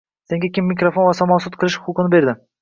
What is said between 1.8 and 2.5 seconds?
huquqini berdi?